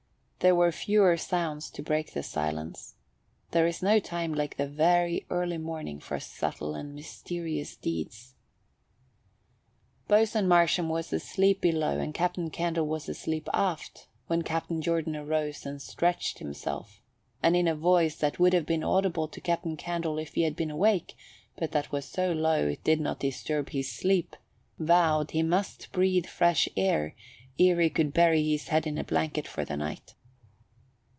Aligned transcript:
There 0.43 0.55
were 0.55 0.71
fewer 0.71 1.17
sounds 1.17 1.69
to 1.69 1.83
break 1.83 2.13
the 2.13 2.23
silence. 2.23 2.95
There 3.51 3.67
is 3.67 3.83
no 3.83 3.99
time 3.99 4.33
like 4.33 4.57
the 4.57 4.65
very 4.67 5.23
early 5.29 5.59
morning 5.59 5.99
for 5.99 6.19
subtle 6.19 6.73
and 6.73 6.95
mysterious 6.95 7.75
deeds. 7.75 8.33
Boatswain 10.07 10.47
Marsham 10.47 10.89
was 10.89 11.13
asleep 11.13 11.61
below 11.61 11.99
and 11.99 12.11
Captain 12.11 12.49
Candle 12.49 12.87
was 12.87 13.07
asleep 13.07 13.47
aft, 13.53 14.07
when 14.25 14.41
Captain 14.41 14.81
Jordan 14.81 15.15
arose 15.15 15.63
and 15.63 15.79
stretched 15.79 16.39
himself, 16.39 17.03
and 17.43 17.55
in 17.55 17.67
a 17.67 17.75
voice 17.75 18.15
that 18.15 18.39
would 18.39 18.53
have 18.53 18.65
been 18.65 18.83
audible 18.83 19.27
to 19.27 19.39
Captain 19.41 19.77
Candle 19.77 20.17
if 20.17 20.33
he 20.33 20.41
had 20.41 20.55
been 20.55 20.71
awake 20.71 21.15
but 21.59 21.71
that 21.71 21.91
was 21.91 22.05
so 22.05 22.31
low 22.31 22.65
it 22.65 22.83
did 22.83 22.99
not 22.99 23.19
disturb 23.19 23.69
his 23.69 23.91
sleep, 23.91 24.35
vowed 24.79 25.29
he 25.29 25.43
must 25.43 25.91
breathe 25.91 26.25
fresh 26.25 26.67
air 26.75 27.13
ere 27.59 27.79
he 27.79 27.91
could 27.91 28.11
bury 28.11 28.41
his 28.43 28.69
head 28.69 28.87
in 28.87 28.97
a 28.97 29.03
blanket 29.03 29.47
for 29.47 29.63
the 29.63 29.77
night. 29.77 30.15